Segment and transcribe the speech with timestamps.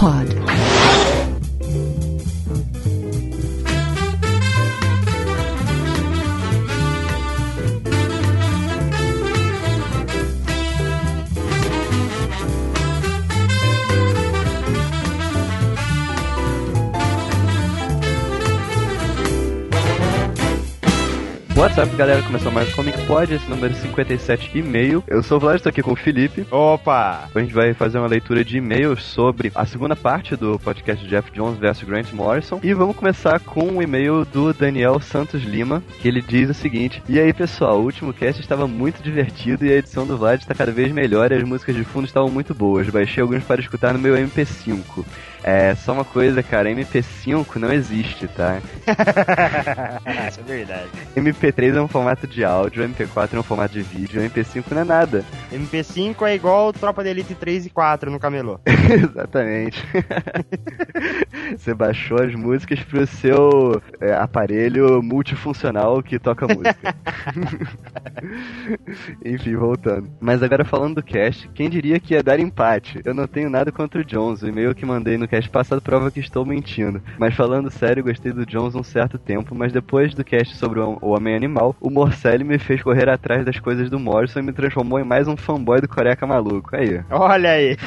[0.00, 0.39] Comic Pod.
[21.60, 22.22] What's up, galera?
[22.22, 25.04] Começou mais um Comic Pod, esse número 57 e-mail.
[25.06, 26.46] Eu sou o Vlad, estou aqui com o Felipe.
[26.50, 27.28] Opa!
[27.34, 31.30] A gente vai fazer uma leitura de e-mails sobre a segunda parte do podcast Jeff
[31.32, 32.60] Jones vs Grant Morrison.
[32.62, 37.02] E vamos começar com um e-mail do Daniel Santos Lima, que ele diz o seguinte:
[37.06, 40.54] E aí, pessoal, o último cast estava muito divertido e a edição do Vlad está
[40.54, 42.88] cada vez melhor e as músicas de fundo estavam muito boas.
[42.88, 45.04] Baixei alguns para escutar no meu MP5.
[45.42, 48.60] É, só uma coisa, cara, MP5 não existe, tá?
[50.28, 50.88] Isso é verdade.
[51.16, 54.84] MP3 é um formato de áudio, MP4 é um formato de vídeo, MP5 não é
[54.84, 55.24] nada.
[55.52, 58.60] MP5 é igual Tropa de Elite 3 e 4 no camelô.
[58.66, 59.82] Exatamente.
[61.56, 66.94] Você baixou as músicas pro seu é, aparelho multifuncional que toca música.
[69.24, 70.10] Enfim, voltando.
[70.20, 73.00] Mas agora falando do cast, quem diria que ia dar empate?
[73.04, 74.42] Eu não tenho nada contra o Jones.
[74.42, 77.02] O e-mail que mandei no cast passado prova que estou mentindo.
[77.18, 80.98] Mas falando sério, gostei do Jones um certo tempo, mas depois do cast sobre o
[81.00, 84.98] Homem Animal, o Morcelli me fez correr atrás das coisas do Morrison e me transformou
[84.98, 86.74] em mais um fanboy do Coreca Maluco.
[86.76, 87.00] Aí.
[87.10, 87.76] Olha aí.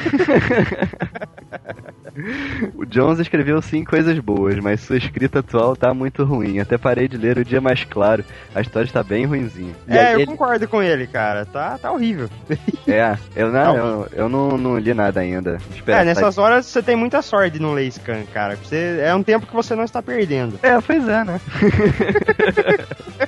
[2.74, 6.58] O Jones escreveu sim coisas boas, mas sua escrita atual tá muito ruim.
[6.60, 8.24] Até parei de ler o dia mais claro.
[8.54, 9.74] A história está bem ruimzinha.
[9.88, 11.44] E É, aí eu ele- concordo com ele, cara.
[11.44, 12.28] Tá, tá horrível.
[12.86, 13.76] É, eu, não, Não.
[13.76, 15.58] eu, eu não, não li nada ainda.
[15.74, 18.56] Espera, É, nessas horas você tem muita sorte de não ler Scan, cara.
[18.56, 20.58] Você, é um tempo que você não está perdendo.
[20.62, 21.40] É, pois é, né?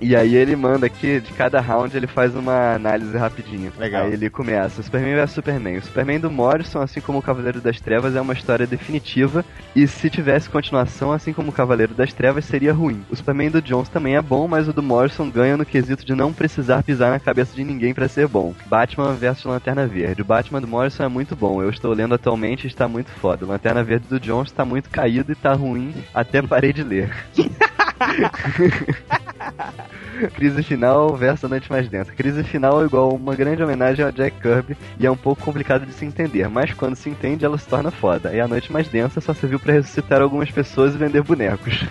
[0.00, 3.72] e aí ele manda aqui, de cada round ele faz uma análise rapidinho.
[3.78, 4.06] Legal.
[4.06, 5.76] Aí ele começa, Superman vs Superman.
[5.78, 9.88] O Superman do Morrison, assim como o Cavaleiro das Trevas, é uma história definitiva, e
[9.88, 13.02] se tivesse continuação, assim como o Cavaleiro das Trevas, seria ruim.
[13.10, 16.14] O Superman do Jones também é bom, mas o do Morrison ganha no quesito de
[16.14, 18.54] não precisar pisar na cabeça de ninguém pra ser bom.
[18.66, 20.22] Batman vs Lanterna Verde.
[20.22, 23.46] O Batman do Morrison é muito bom, eu estou lendo atualmente e está muito foda.
[23.46, 27.10] O Lanterna Verde do Jones está muito caído e tá ruim, até parei de ler.
[30.34, 32.12] Crise final versus a noite mais densa.
[32.12, 35.86] Crise final é igual uma grande homenagem ao Jack Kirby e é um pouco complicado
[35.86, 38.34] de se entender, mas quando se entende ela se torna foda.
[38.34, 41.84] E a noite mais densa só serviu pra ressuscitar algumas pessoas e vender bonecos.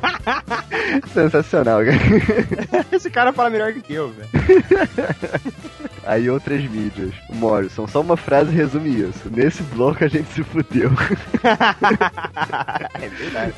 [1.12, 2.86] Sensacional, cara.
[2.92, 4.28] Esse cara fala melhor que eu, velho.
[6.04, 7.12] Aí outras mídias.
[7.28, 9.30] Morrison, só uma frase resume isso.
[9.30, 10.90] Nesse bloco a gente se fudeu.
[13.00, 13.54] é verdade.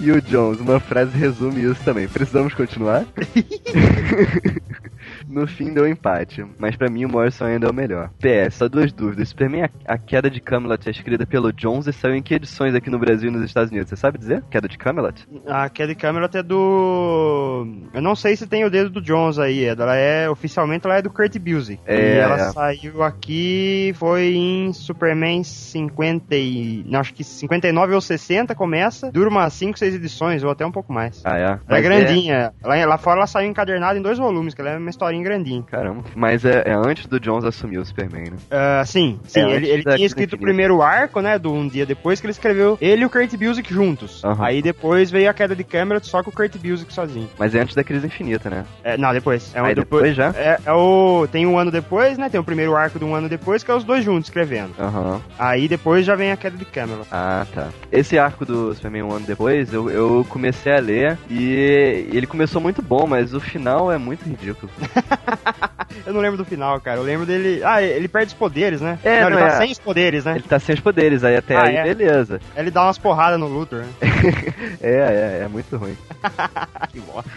[0.00, 2.06] E o Jones, uma frase resume isso também.
[2.08, 3.04] Precisamos continuar?
[5.28, 8.10] no fim deu empate, mas pra mim o Morrison ainda é o melhor.
[8.18, 9.28] PS, só duas dúvidas.
[9.28, 12.74] Superman a, a Queda de Camelot é escrita pelo Jones e saiu em que edições
[12.74, 13.88] aqui no Brasil e nos Estados Unidos?
[13.88, 14.42] Você sabe dizer?
[14.50, 15.26] Queda de Camelot?
[15.46, 17.66] A Kelly Camelot é do.
[17.92, 19.64] Eu não sei se tem o dedo do Jones aí.
[19.64, 20.28] Ela é.
[20.28, 21.80] Oficialmente ela é do Kurt Busiek.
[21.86, 22.52] É, e ela é.
[22.52, 23.92] saiu aqui.
[23.96, 26.84] Foi em Superman 50 e.
[26.86, 29.10] Não, acho que 59 ou 60 começa.
[29.10, 31.22] Dura umas 5, 6 edições, ou até um pouco mais.
[31.24, 31.42] Ah, é?
[31.42, 32.52] Ela é Mas grandinha.
[32.62, 35.62] Lá, lá fora ela saiu encadernada em dois volumes, que ela é uma historinha grandinha.
[35.62, 36.04] Caramba.
[36.14, 38.36] Mas é, é antes do Jones assumir o Superman, né?
[38.50, 39.40] Ah, sim, sim.
[39.40, 41.38] É, ele ele tinha escrito o primeiro arco, né?
[41.38, 44.22] Do um dia depois que ele escreveu ele e o Kurt Busiek juntos.
[44.24, 44.44] Aham.
[44.44, 47.28] Aí depois veio a queda de Camelot só com o Kurt Busiek sozinho.
[47.38, 48.64] Mas é antes da Crise Infinita, né?
[48.82, 49.54] É, não, depois.
[49.54, 50.32] É um Aí depois já?
[50.36, 51.26] É, é o.
[51.30, 52.28] Tem um ano depois, né?
[52.28, 54.72] Tem o primeiro arco de um ano depois, que é os dois juntos escrevendo.
[54.78, 55.20] Aham.
[55.38, 57.06] Aí depois já vem a queda de Camelot.
[57.10, 57.68] Ah, tá.
[57.90, 62.60] Esse arco do Superman um ano depois, eu, eu comecei a ler e ele começou
[62.60, 64.70] muito bom, mas o final é muito ridículo.
[66.04, 66.98] Eu não lembro do final, cara.
[66.98, 67.62] Eu lembro dele.
[67.64, 68.98] Ah, ele perde os poderes, né?
[69.02, 69.58] É, não, ele não tá é.
[69.58, 70.32] sem os poderes, né?
[70.32, 71.94] Ele tá sem os poderes, aí até Ah, aí, é?
[71.94, 72.40] beleza.
[72.56, 73.88] Ele dá umas porradas no Luthor, né?
[74.80, 75.96] É, é, é muito ruim.
[76.92, 77.30] que bosta.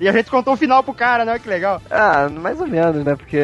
[0.00, 1.32] E a gente contou o final pro cara, né?
[1.32, 1.80] Olha Que legal.
[1.90, 3.14] Ah, mais ou menos, né?
[3.14, 3.38] Porque.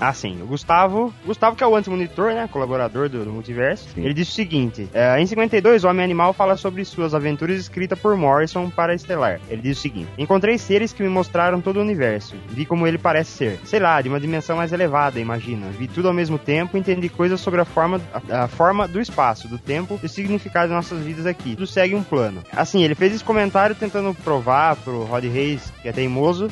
[0.00, 0.42] Ah, sim.
[0.42, 2.48] O Gustavo, Gustavo que é o anti-monitor, né?
[2.50, 3.88] Colaborador do, do Multiverso.
[3.94, 4.04] Sim.
[4.04, 7.98] Ele disse o seguinte: é, em 52, o Homem Animal fala sobre suas aventuras escritas
[7.98, 9.40] por Morrison para Estelar.
[9.48, 12.36] Ele diz o seguinte: Encontrei seres que me mostraram todo o universo.
[12.48, 13.60] Vi como ele parece ser.
[13.64, 15.66] Sei lá, de uma dimensão mais elevada, imagina.
[15.70, 19.48] Vi tudo ao mesmo tempo, entendi coisas sobre a forma, a, a forma do espaço,
[19.48, 21.54] do tempo e o significado de nossas vidas aqui.
[21.54, 22.42] Tudo segue um plano.
[22.52, 26.48] Assim, ele fez esse comentário tentando provar pro Rod Reis, que é teimoso,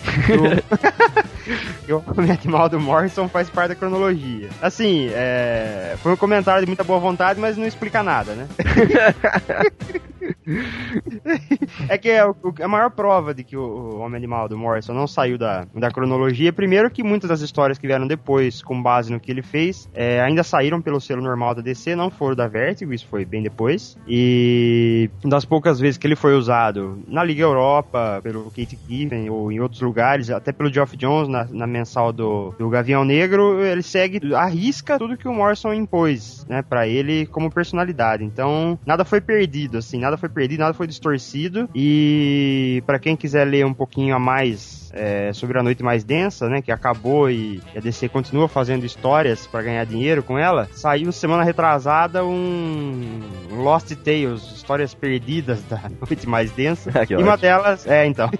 [1.87, 4.49] que o Homem Animal do Morrison faz parte da cronologia.
[4.63, 5.97] Assim, é...
[6.01, 8.47] foi um comentário de muita boa vontade, mas não explica nada, né?
[11.89, 15.07] é que é o, a maior prova de que o, o Homem-Animal do Morrison não
[15.07, 19.19] saiu da, da cronologia, primeiro que muitas das histórias que vieram depois, com base no
[19.19, 22.93] que ele fez, é, ainda saíram pelo selo normal da DC, não foram da Vertigo,
[22.93, 23.97] isso foi bem depois.
[24.07, 29.51] E das poucas vezes que ele foi usado na Liga Europa, pelo Kate Giffen, ou
[29.51, 33.83] em outros lugares, até pelo Geoff Jones, na, na mensal do, do Gavião Negro, ele
[33.83, 38.25] segue, arrisca tudo que o Morrison impôs, né, pra ele como personalidade.
[38.25, 41.69] Então, nada foi perdido, assim, nada foi perdido, nada foi distorcido.
[41.75, 46.49] E para quem quiser ler um pouquinho a mais é, sobre a Noite Mais Densa,
[46.49, 51.11] né, que acabou e a DC continua fazendo histórias para ganhar dinheiro com ela, saiu
[51.13, 53.21] semana retrasada um
[53.55, 56.91] Lost Tales, histórias perdidas da Noite Mais Densa.
[57.05, 58.31] Ah, e uma delas, é, então.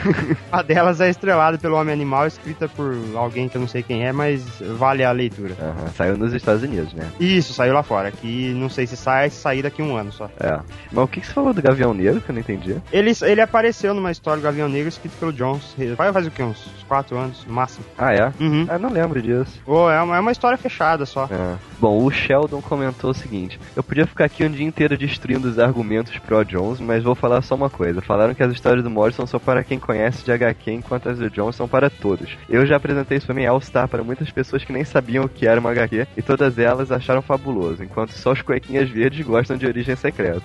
[0.52, 4.06] uma delas é estrelada pelo Homem Animal, escrita por alguém que eu não sei quem
[4.06, 4.42] é, mas
[4.78, 5.54] vale a leitura.
[5.60, 7.10] Uhum, saiu nos Estados Unidos, né?
[7.20, 8.08] Isso, saiu lá fora.
[8.08, 10.30] Aqui não sei se sai, se sair daqui a um ano só.
[10.40, 10.58] É.
[10.90, 12.76] Mas o que, que você falou do Gavião Negro que eu não entendi?
[12.92, 15.74] Ele, ele apareceu numa história do Gavião Negro escrito pelo Jones
[16.14, 16.42] faz o que?
[16.42, 17.84] Uns 4 anos, no máximo.
[17.98, 18.32] Ah, é?
[18.40, 18.66] Uhum.
[18.70, 19.60] Eu não lembro disso.
[19.66, 21.24] Oh, é, uma, é uma história fechada só.
[21.24, 21.56] É.
[21.80, 25.58] Bom, o Sheldon comentou o seguinte: Eu podia ficar aqui um dia inteiro destruindo os
[25.58, 28.00] argumentos pro Jones, mas vou falar só uma coisa.
[28.00, 31.30] Falaram que as histórias do Morrison são para quem conhece de HQ, enquanto as do
[31.30, 32.36] Jones são para todos.
[32.48, 35.46] Eu já apresentei isso pra mim All-Star para muitas pessoas que nem sabiam o que
[35.46, 39.66] era uma HQ, e todas elas acharam fabuloso, enquanto só os cuequinhas verdes gostam de
[39.66, 40.42] origem secreta.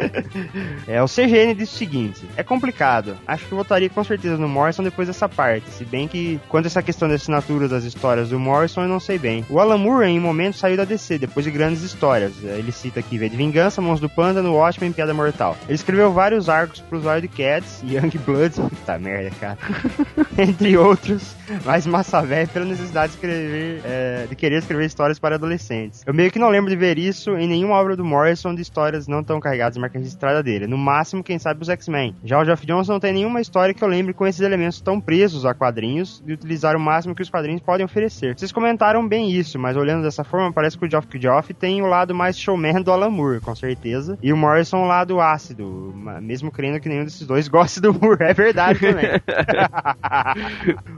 [0.86, 3.16] é, o CGN disse o seguinte: É complicado.
[3.26, 5.68] Acho que votaria com certeza no Morrison depois dessa parte.
[5.70, 9.00] Se bem que, quanto a essa questão da assinatura das histórias do Morrison, eu não
[9.00, 9.44] sei bem.
[9.48, 12.32] O Alan Moore, em um momento, saiu da DC, depois de grandes histórias.
[12.42, 15.56] Ele cita aqui V de Vingança, Mãos do Panda, no Watchmen, Piada Mortal.
[15.64, 19.58] Ele escreveu vários arcos pros Wildcats, Young Bloods, puta merda, cara.
[20.38, 21.34] Entre outros,
[21.64, 26.02] mas massa velha pela necessidade de escrever, é, de querer escrever histórias para adolescentes.
[26.06, 29.06] Eu meio que não lembro de ver isso em nenhuma obra do Morrison de histórias
[29.06, 30.66] não tão carregadas de marca registrada dele.
[30.66, 32.14] No máximo, quem sabe os X-Men.
[32.24, 35.00] Já o Geoff Jones não tem nenhuma história que eu lembre com esses elementos tão
[35.00, 38.36] presos a quadrinhos e utilizar o máximo que os quadrinhos podem oferecer.
[38.36, 41.86] Vocês comentaram bem isso, mas olhando dessa forma, parece que o Geoff, Geoff tem o
[41.86, 46.52] lado mais showman do Alan Moore, com certeza, e o Morrison o lado ácido, mesmo
[46.52, 48.22] crendo que nenhum desses dois goste do Moore.
[48.22, 49.06] É verdade também.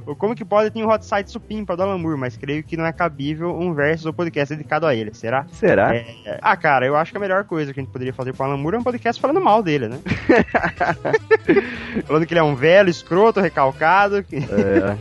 [0.19, 2.85] Como que pode ter um hot site supimpa do Alan Moore, mas creio que não
[2.85, 5.47] é cabível um verso do podcast dedicado a ele, será?
[5.53, 5.95] Será?
[5.95, 6.39] É.
[6.43, 8.47] Ah, cara, eu acho que a melhor coisa que a gente poderia fazer com o
[8.47, 9.99] Alan Moore é um podcast falando mal dele, né?
[12.05, 14.19] falando que ele é um velho, escroto, recalcado.
[14.19, 14.97] É.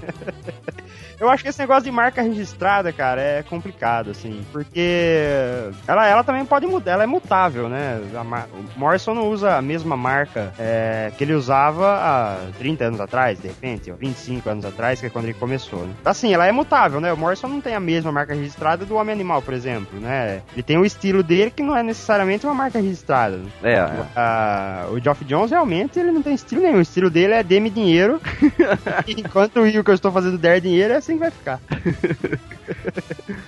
[1.22, 6.24] Eu acho que esse negócio de marca registrada, cara, é complicado, assim, porque ela, ela
[6.24, 8.02] também pode mudar, ela é mutável, né?
[8.76, 13.40] o Morrison não usa a mesma marca é, que ele usava há 30 anos atrás,
[13.40, 15.86] de repente, ou 25 anos atrás, que é quando ele começou.
[15.86, 15.94] Né?
[16.04, 17.14] Assim, ela é mutável, né?
[17.14, 20.42] O Morrison não tem a mesma marca registrada do Homem Animal, por exemplo, né?
[20.54, 23.40] Ele tem o estilo dele que não é necessariamente uma marca registrada.
[23.62, 23.76] É.
[23.76, 24.88] é.
[24.90, 26.80] o Geoff Jones realmente ele não tem estilo nenhum.
[26.80, 28.20] O estilo dele é dê-me dinheiro,
[29.08, 31.60] enquanto o que eu estou fazendo der dinheiro é assim vai ficar.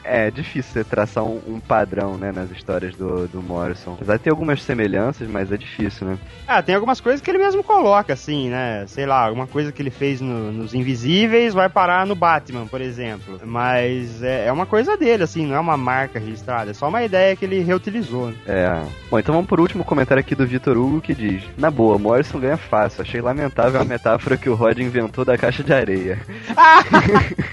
[0.04, 3.94] é difícil você traçar um, um, padrão, né, nas histórias do, do Morrison.
[3.94, 6.18] Apesar de ter algumas semelhanças, mas é difícil, né?
[6.48, 8.86] Ah, tem algumas coisas que ele mesmo coloca, assim, né?
[8.88, 12.82] Sei lá, alguma coisa que ele fez no, nos Invisíveis vai parar no Batman, por
[12.82, 13.40] exemplo.
[13.44, 17.04] Mas é, é, uma coisa dele, assim, não é uma marca registrada, é só uma
[17.04, 18.28] ideia que ele reutilizou.
[18.28, 18.36] Né?
[18.48, 18.84] É.
[19.10, 22.40] Bom, então vamos por último comentário aqui do Vitor Hugo que diz: Na boa, Morrison
[22.40, 23.02] ganha fácil.
[23.02, 26.20] Achei lamentável a metáfora que o Rod inventou da caixa de areia.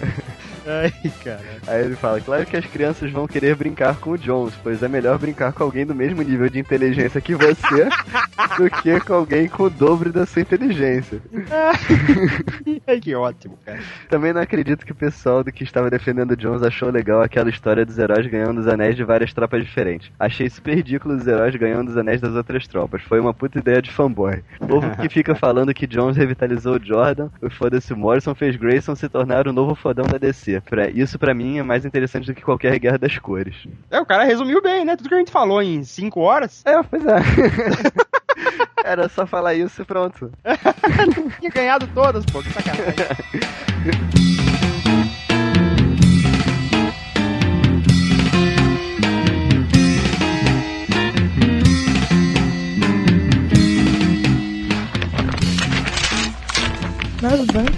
[0.65, 1.41] Ai, cara.
[1.67, 4.87] Aí ele fala: Claro que as crianças vão querer brincar com o Jones, pois é
[4.87, 7.89] melhor brincar com alguém do mesmo nível de inteligência que você
[8.57, 11.21] do que com alguém com o dobro da sua inteligência.
[12.87, 13.79] Ai, que ótimo, cara.
[14.09, 17.49] Também não acredito que o pessoal do que estava defendendo o Jones achou legal aquela
[17.49, 20.11] história dos heróis ganhando os anéis de várias tropas diferentes.
[20.19, 23.01] Achei super ridículo os heróis ganhando os anéis das outras tropas.
[23.03, 24.43] Foi uma puta ideia de fanboy.
[24.59, 28.95] O povo que fica falando que Jones revitalizou o Jordan, o foda-se Morrison fez Grayson
[28.95, 30.50] se tornar o novo fodão da DC.
[30.59, 33.55] Pra, isso para mim é mais interessante do que qualquer guerra das cores.
[33.89, 34.97] É, o cara resumiu bem, né?
[34.97, 36.61] Tudo que a gente falou em 5 horas.
[36.65, 37.19] É, pois é.
[38.83, 40.31] Era só falar isso e pronto.
[41.39, 42.95] Tinha ganhado todas, pô, que sacanagem.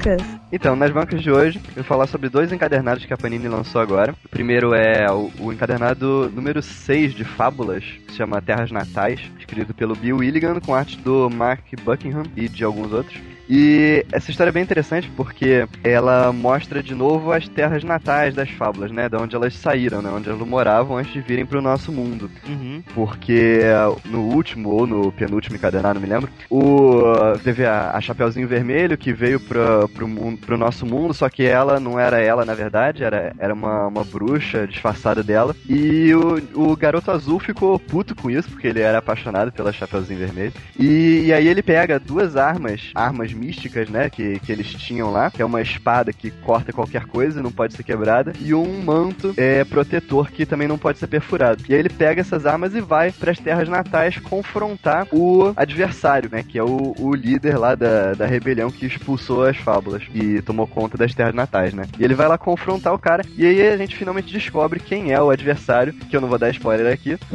[0.04, 0.22] bancas.
[0.52, 3.82] Então, nas bancas de hoje, eu vou falar sobre dois encadernados que a Panini lançou
[3.82, 4.14] agora.
[4.24, 9.20] O primeiro é o, o encadernado número 6 de Fábulas, que se chama Terras Natais,
[9.40, 13.20] escrito pelo Bill Willigan, com arte do Mark Buckingham e de alguns outros.
[13.50, 18.50] E essa história é bem interessante porque ela mostra de novo as terras natais das
[18.50, 19.10] fábulas, né?
[19.10, 20.10] Da onde elas saíram, né?
[20.10, 22.30] Onde elas moravam antes de virem pro nosso mundo.
[22.48, 22.84] Uhum.
[22.94, 23.62] Porque
[24.06, 27.04] no último ou no penúltimo encadernado, não me lembro, o,
[27.44, 31.44] teve a, a Chapeuzinho Vermelho que veio pro, pro, mundo, pro nosso mundo, só que
[31.44, 35.56] ela não era ela, na verdade, era, era uma, uma bruxa disfarçada dela.
[35.68, 40.20] E o, o garoto azul ficou puto com isso, porque ele era apaixonado pela Chapeuzinho
[40.20, 40.54] Vermelho.
[40.80, 45.30] E, e aí ele pega duas armas, armas místicas, né, que, que eles tinham lá,
[45.30, 49.34] que é uma espada que corta qualquer coisa, não pode ser quebrada, e um manto
[49.38, 51.64] é, protetor que também não pode ser perfurado.
[51.68, 56.30] E aí ele pega essas armas e vai para as terras natais confrontar o adversário,
[56.32, 60.42] né, que é o, o líder lá da, da rebelião que expulsou as fábulas e
[60.42, 61.84] tomou conta das terras natais, né.
[62.00, 65.22] E ele vai lá confrontar o cara, e aí a gente finalmente descobre quem é
[65.22, 67.18] o adversário, que eu não vou dar spoiler aqui.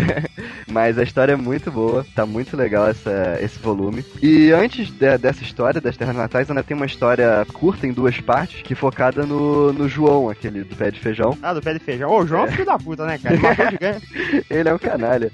[0.70, 4.04] Mas a história é muito boa, tá muito legal essa, esse volume.
[4.22, 8.20] E antes de, dessa história das Terras Natais, ainda tem uma história curta em duas
[8.20, 11.36] partes, que focada no, no João, aquele do pé de feijão.
[11.42, 12.10] Ah, do pé de feijão.
[12.10, 13.34] Ô, João é filho da puta, né, cara?
[13.34, 15.32] Ele ele é um canalha.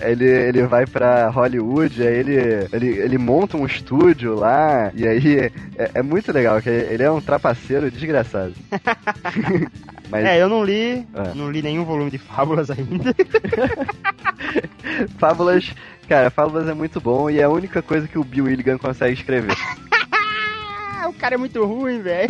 [0.00, 5.38] ele, ele vai pra Hollywood, aí ele, ele, ele monta um estúdio lá, e aí
[5.76, 8.54] é, é muito legal, que ele é um trapaceiro desgraçado.
[10.08, 10.24] Mas...
[10.24, 11.34] É, eu não li, é.
[11.34, 13.14] não li nenhum volume de Fábulas ainda.
[15.18, 15.74] Fábulas,
[16.08, 19.14] cara, Fábulas é muito bom e é a única coisa que o Bill Willigan consegue
[19.14, 19.56] escrever.
[21.08, 22.28] o cara é muito ruim, velho.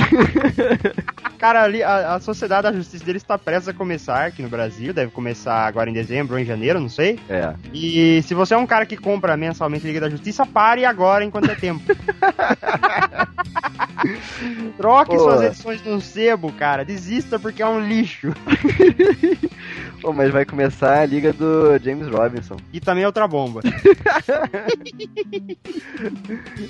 [1.38, 4.92] cara, ali, a, a, Sociedade da Justiça dele está prestes a começar aqui no Brasil.
[4.92, 7.18] Deve começar agora em dezembro ou em janeiro, não sei.
[7.28, 7.54] É.
[7.72, 11.50] E se você é um cara que compra mensalmente Liga da Justiça, pare agora enquanto
[11.50, 11.82] é tempo.
[14.76, 15.18] Troque Pô.
[15.18, 16.84] suas edições no sebo, cara.
[16.84, 18.32] Desista porque é um lixo.
[20.00, 22.56] Pô, mas vai começar a liga do James Robinson.
[22.72, 23.60] E também é outra bomba.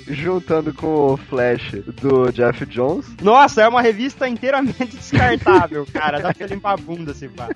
[0.07, 1.71] Juntando com o Flash
[2.01, 3.05] do Jeff Jones.
[3.21, 6.19] Nossa, é uma revista inteiramente descartável, cara.
[6.19, 7.49] Dá pra limpar a bunda se pá.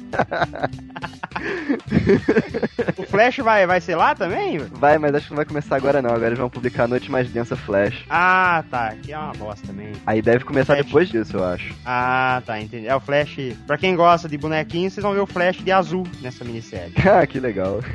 [2.97, 4.59] o Flash vai, vai ser lá também?
[4.59, 6.11] Vai, mas acho que não vai começar agora não.
[6.11, 8.03] Agora eles vão publicar a Noite Mais Densa Flash.
[8.09, 8.93] Ah, tá.
[9.01, 9.91] Que é uma bosta também.
[10.05, 10.85] Aí deve começar Flash.
[10.85, 11.73] depois disso, eu acho.
[11.85, 12.59] Ah, tá.
[12.59, 12.87] Entendi.
[12.87, 13.55] É o Flash.
[13.65, 16.93] Pra quem gosta de bonequinho, vocês vão ver o Flash de azul nessa minissérie.
[17.09, 17.79] ah, que legal.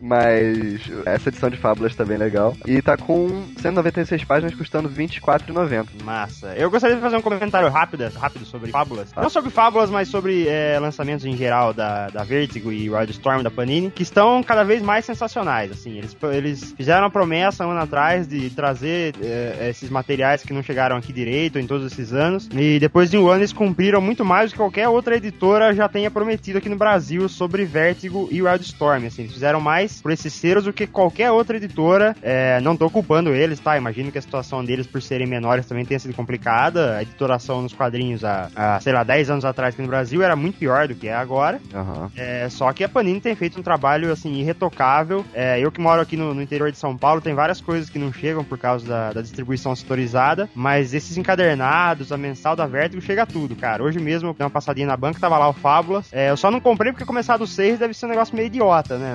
[0.00, 2.56] Mas essa edição de Fábulas tá bem legal.
[2.66, 6.02] E tá com 196 páginas custando R$24,90.
[6.02, 6.54] Massa.
[6.56, 9.10] Eu gostaria de fazer um comentário rápido, rápido sobre Fábulas.
[9.16, 9.22] Ah.
[9.22, 13.50] Não sobre Fábulas, mas sobre é, lançamentos em geral da, da Vertigo e Wildstorm da
[13.50, 15.72] Panini, que estão cada vez mais sensacionais.
[15.72, 20.52] Assim, eles, eles fizeram a promessa um ano atrás de trazer é, esses materiais que
[20.52, 22.48] não chegaram aqui direito em todos esses anos.
[22.52, 25.74] E depois de um ano eles cumpriram muito mais do que qualquer outra outra editora
[25.74, 29.04] já tenha prometido aqui no Brasil sobre Vertigo e Wildstorm.
[29.06, 32.16] Assim, eles fizeram mais por esses selos do que qualquer outra editora.
[32.22, 33.76] É, não tô culpando eles, tá?
[33.76, 36.96] Imagino que a situação deles, por serem menores, também tenha sido complicada.
[36.96, 40.34] A editoração nos quadrinhos há, há sei lá, 10 anos atrás aqui no Brasil era
[40.34, 41.60] muito pior do que é agora.
[41.74, 42.10] Uhum.
[42.16, 45.22] É, só que a Panini tem feito um trabalho, assim, irretocável.
[45.34, 47.98] É, eu que moro aqui no, no, interior de São Paulo, tem várias coisas que
[47.98, 53.00] não chegam por causa da, da distribuição setorizada, mas esses encadernados, a mensal da Vertigo,
[53.00, 53.82] chega tudo, cara.
[53.82, 56.12] Hoje mesmo eu dei uma passadinha na banca, tava lá o Fábulas.
[56.12, 58.98] É, eu só não comprei porque começar do 6 deve ser um negócio meio idiota,
[58.98, 59.14] né?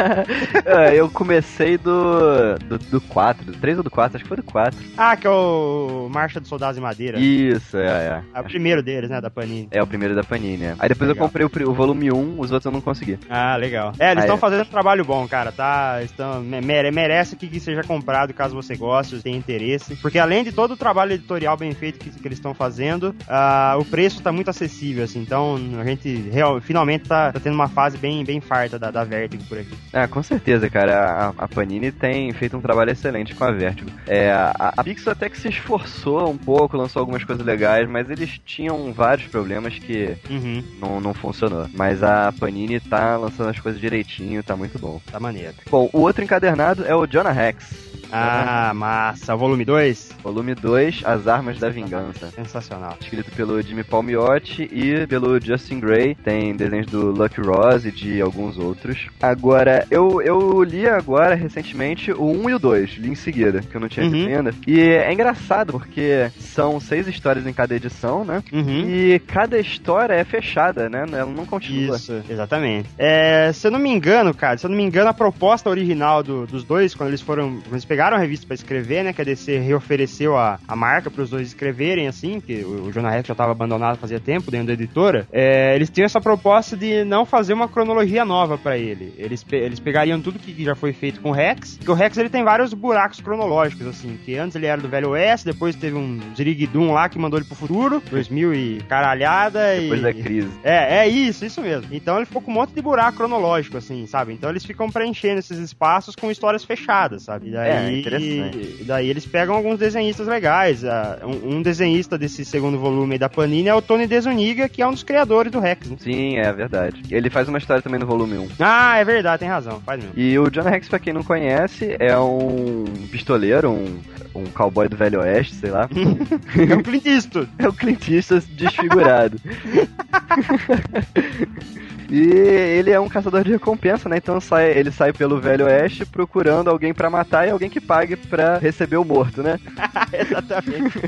[0.64, 4.36] é, eu comecei do, do, do 4, do 3 ou do 4, acho que foi
[4.36, 4.78] do 4.
[4.96, 7.18] Ah, que é o Marcha dos Soldados em Madeira.
[7.18, 8.22] Isso, é, é.
[8.34, 9.68] É o primeiro deles, né, da Panini.
[9.70, 10.76] É o primeiro da Panini, né?
[10.78, 11.24] Aí depois legal.
[11.24, 13.18] eu comprei o, o, volume 1, os outros eu não consegui.
[13.28, 13.92] Ah, legal.
[13.98, 16.02] É, eles estão fazendo um trabalho bom, cara, tá?
[16.02, 18.85] Estão, mere, merece que seja comprado caso você goste,
[19.22, 19.96] tenha interesse.
[19.96, 23.78] Porque além de todo o trabalho editorial bem feito que, que eles estão fazendo, uh,
[23.78, 25.20] o preço tá muito acessível, assim.
[25.20, 29.04] Então a gente real, finalmente tá, tá, tendo uma fase bem, bem farta da, da
[29.04, 29.74] Vertigo por aqui.
[29.92, 31.34] É, com certeza, cara.
[31.38, 33.90] A, a Panini tem feito um trabalho excelente com a Vertigo.
[34.06, 38.10] É, a, a Pixel até que se esforçou um pouco, lançou algumas coisas legais, mas
[38.10, 40.62] eles tinham vários problemas que uhum.
[40.80, 41.66] não, não funcionou.
[41.74, 45.00] Mas a Panini tá lançando as coisas direitinho, tá muito bom.
[45.10, 45.54] Tá maneiro.
[45.70, 47.95] Bom, o outro encadernado é o Jonah Rex.
[48.12, 49.34] Ah, massa.
[49.34, 50.16] Volume 2?
[50.22, 52.28] Volume 2, As Armas da Vingança.
[52.30, 52.96] Sensacional.
[53.00, 56.14] Escrito pelo Jimmy Palmiotti e pelo Justin Gray.
[56.14, 59.08] Tem desenhos do Lucky Rose e de alguns outros.
[59.20, 62.90] Agora, eu, eu li agora, recentemente, o 1 e o 2.
[62.98, 64.12] Li em seguida, que eu não tinha uhum.
[64.12, 64.54] visto ainda.
[64.66, 68.42] E é engraçado, porque são seis histórias em cada edição, né?
[68.52, 68.88] Uhum.
[68.88, 71.04] E cada história é fechada, né?
[71.12, 71.96] Ela não continua.
[71.96, 72.88] Isso, exatamente.
[72.98, 76.22] É, se eu não me engano, cara, se eu não me engano, a proposta original
[76.22, 77.60] do, dos dois, quando eles foram...
[77.60, 79.12] Quando eles pegaram a revista para escrever, né?
[79.14, 82.92] Que a DC reofereceu a, a marca para os dois escreverem, assim, que o, o
[82.92, 85.26] Jonah Rex já estava abandonado fazia tempo dentro da editora.
[85.32, 89.14] É, eles tinham essa proposta de não fazer uma cronologia nova para ele.
[89.16, 92.18] Eles, pe eles pegariam tudo que já foi feito com o Rex, que o Rex
[92.18, 95.96] ele tem vários buracos cronológicos, assim, que antes ele era do Velho Oeste, depois teve
[95.96, 99.74] um Ziriguidum lá que mandou ele pro futuro, 2000 e caralhada.
[99.80, 100.02] Depois e...
[100.02, 100.50] da crise.
[100.62, 101.88] É, é isso, isso mesmo.
[101.90, 104.34] Então ele ficou com um monte de buraco cronológico, assim, sabe?
[104.34, 107.48] Então eles ficam preenchendo esses espaços com histórias fechadas, sabe?
[107.48, 108.76] E daí, é, interessante.
[108.80, 110.82] E daí eles pegam alguns desenhistas legais.
[111.22, 114.92] Um, um desenhista desse segundo volume da Panini é o Tony Desuniga, que é um
[114.92, 115.90] dos criadores do Rex.
[115.90, 115.96] Né?
[115.98, 117.02] Sim, é verdade.
[117.10, 118.48] Ele faz uma história também no volume 1.
[118.58, 119.80] Ah, é verdade, tem razão.
[119.80, 120.14] Faz mesmo.
[120.16, 123.98] E o John Rex, pra quem não conhece, é um pistoleiro, um,
[124.34, 125.88] um cowboy do Velho Oeste, sei lá.
[126.70, 127.48] é um Clint Eastwood.
[127.58, 129.38] É o Clint Eastwood desfigurado.
[132.08, 134.16] E ele é um caçador de recompensa, né?
[134.16, 138.16] Então sai, ele sai pelo Velho Oeste procurando alguém para matar e alguém que pague
[138.16, 139.58] para receber o morto, né?
[140.12, 140.98] Exatamente.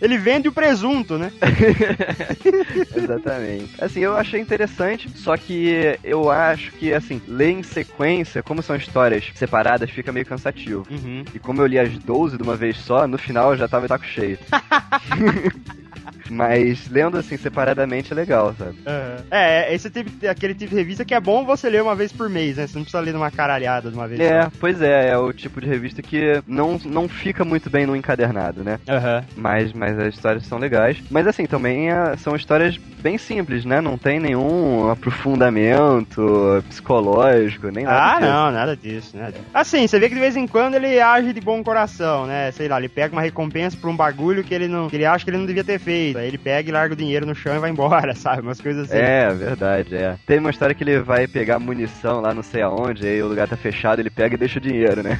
[0.00, 1.32] ele vende o presunto, né?
[2.94, 3.72] Exatamente.
[3.78, 8.76] Assim, eu achei interessante, só que eu acho que, assim, ler em sequência, como são
[8.76, 10.86] histórias separadas, fica meio cansativo.
[10.90, 11.24] Uhum.
[11.34, 13.86] E como eu li as 12 de uma vez só, no final eu já tava
[13.86, 14.38] de saco cheio.
[16.32, 18.70] Mas lendo assim separadamente é legal, sabe?
[18.86, 19.24] Uhum.
[19.30, 22.28] É, esse tipo, aquele tipo de revista que é bom você ler uma vez por
[22.28, 22.66] mês, né?
[22.66, 24.20] Você não precisa ler numa caralhada de uma vez.
[24.20, 24.50] É, só.
[24.60, 28.62] pois é, é o tipo de revista que não, não fica muito bem no encadernado,
[28.64, 28.78] né?
[28.88, 29.24] Uhum.
[29.36, 30.96] Mas, mas as histórias são legais.
[31.10, 33.80] Mas assim, também é, são histórias bem simples, né?
[33.80, 38.30] Não tem nenhum aprofundamento psicológico, nem nada Ah, disso.
[38.30, 39.44] não, nada disso, nada disso.
[39.52, 42.50] Assim, você vê que de vez em quando ele age de bom coração, né?
[42.52, 44.88] Sei lá, ele pega uma recompensa por um bagulho que ele não.
[44.88, 46.18] Que ele acha que ele não devia ter feito.
[46.22, 48.42] Aí ele pega e larga o dinheiro no chão e vai embora, sabe?
[48.42, 48.98] Umas coisas assim.
[48.98, 50.16] É, verdade, é.
[50.26, 53.48] Tem uma história que ele vai pegar munição lá não sei aonde, aí o lugar
[53.48, 55.18] tá fechado, ele pega e deixa o dinheiro, né?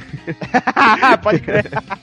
[1.21, 1.69] Pode crer.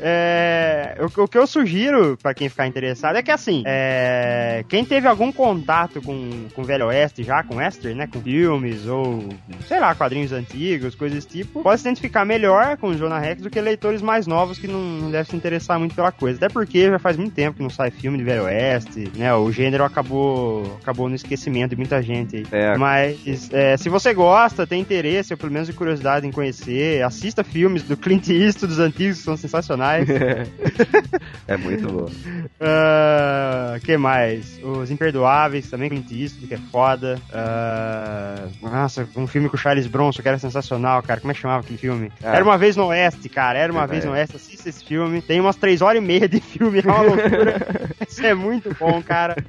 [0.00, 4.84] É, o, o, que eu sugiro para quem ficar interessado é que assim, é, quem
[4.84, 9.28] teve algum contato com, com o Velho Oeste já, com Esther, né, com filmes ou
[9.66, 13.42] sei lá, quadrinhos antigos, coisas desse tipo, pode se identificar melhor com o Jonah Rex
[13.42, 16.38] do que leitores mais novos que não, não devem se interessar muito pela coisa.
[16.38, 19.34] Até porque já faz muito tempo que não sai filme de Velho Oeste, né?
[19.34, 22.44] O gênero acabou, acabou no esquecimento de muita gente.
[22.50, 22.76] É.
[22.76, 27.42] Mas é, se você gosta, tem interesse, ou pelo menos de curiosidade em conhecer, assista
[27.42, 29.95] filmes do Clint Eastwood dos antigos que são sensacionais.
[31.48, 32.04] é muito bom.
[32.06, 34.60] Uh, que mais?
[34.62, 37.20] Os Imperdoáveis, também Clint Eastwood, que é foda.
[37.30, 41.20] Uh, nossa, um filme com o Charles Bronson, que era sensacional, cara.
[41.20, 42.12] Como é que chamava aquele filme?
[42.22, 42.34] Ah.
[42.34, 43.58] Era Uma Vez no Oeste, cara.
[43.58, 44.20] Era Uma É, Vez no é.
[44.20, 44.36] Oeste.
[44.36, 45.22] Assista esse filme.
[45.22, 47.56] Tem umas três horas e meia de filme, é uma loucura.
[48.08, 49.36] Isso é muito bom, cara.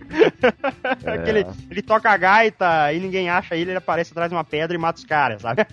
[1.04, 1.12] É.
[1.12, 4.76] Aquele, ele toca a gaita e ninguém acha ele, ele aparece atrás de uma pedra
[4.76, 5.66] e mata os caras, sabe?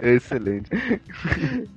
[0.00, 0.68] Excelente.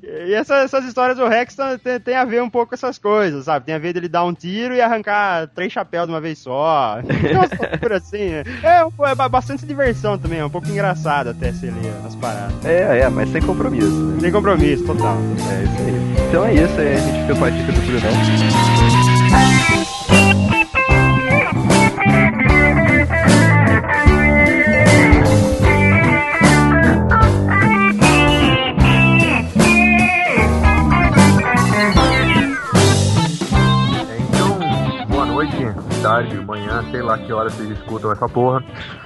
[0.03, 3.45] E essa- essas histórias do Rex tem, tem a ver um pouco com essas coisas,
[3.45, 3.65] sabe?
[3.65, 6.97] Tem a ver dele dar um tiro e arrancar três chapéus de uma vez só.
[7.31, 8.29] Umas loucuras assim?
[8.63, 12.15] É, um- é ba- bastante diversão também, é um pouco engraçado até se ler as
[12.15, 12.65] paradas.
[12.65, 13.89] É, é, mas sem compromisso.
[13.89, 14.19] Né?
[14.21, 15.17] Sem compromisso, total.
[15.17, 15.95] É isso aí.
[16.29, 18.11] Então é isso aí, a gente fica com a dica do Brunão.
[37.15, 38.63] Lá que hora vocês escutam essa porra.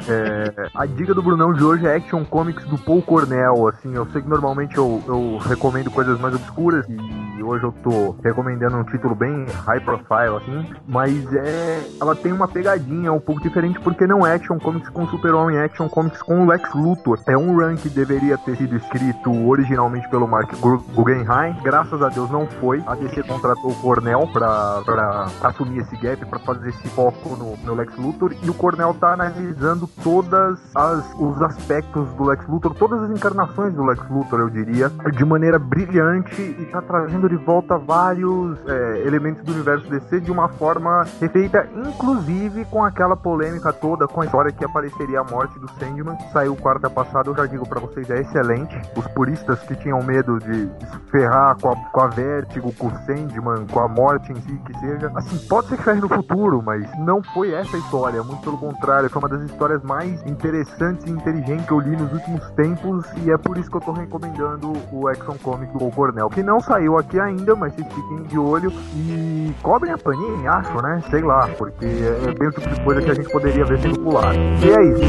[0.08, 3.67] É, a dica do Brunão de hoje é Action Comics do Paul Cornell.
[3.67, 6.98] Assim, eu sei que normalmente eu, eu recomendo coisas mais obscuras e
[7.43, 11.80] hoje eu tô recomendando um título bem high profile, assim, mas é.
[12.02, 15.65] Ela tem uma pegadinha um pouco diferente porque não é Action Comics com Super-Homem, é
[15.65, 17.19] Action Comics com Lex Luthor.
[17.28, 21.56] É um run que deveria ter sido escrito originalmente pelo Mark Gu- Guggenheim.
[21.63, 22.84] Graças a Deus não foi.
[22.88, 27.58] A DC contratou o Cornell pra, pra assumir esse gap, pra fazer esse foco no,
[27.65, 28.34] no Lex Luthor.
[28.41, 33.73] E o Cornell tá analisando todas as os aspectos do Lex Luthor, todas as encarnações
[33.73, 39.04] do Lex Luthor, eu diria, de maneira brilhante e tá trazendo de volta vários é,
[39.06, 44.26] elementos do universo DC de uma forma refeita, inclusive com aquela polêmica toda com a
[44.26, 46.18] história que apareceria a morte do Sandman.
[46.34, 48.76] Saiu quarta passada, eu já digo pra vocês, é excelente.
[48.96, 50.70] Os puristas que tinham medo de
[51.12, 54.80] ferrar com a, com a Vertigo, com o Sandman, com a morte em si, que
[54.80, 55.12] seja.
[55.15, 58.24] Assim, pode ser que ferre no futuro, mas não foi essa a história.
[58.24, 62.12] Muito pelo contrário, foi uma das histórias mais interessantes e inteligentes que eu li nos
[62.12, 63.06] últimos tempos.
[63.24, 66.44] E é por isso que eu tô recomendando o Action Comic do Paul Cornell, que
[66.44, 71.01] não saiu aqui ainda, mas vocês fiquem de olho e cobrem a Panini, acho, né?
[71.10, 73.99] Sei lá, porque é bem o tipo de coisa que a gente poderia ver sendo
[73.99, 74.38] pulado.
[74.38, 75.03] E é isso.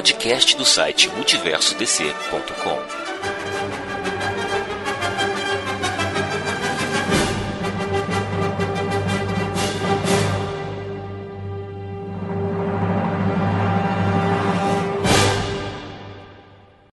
[0.00, 3.09] Podcast do site multiversodc.com.